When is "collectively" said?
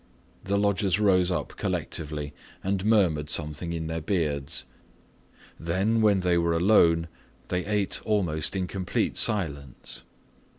1.57-2.33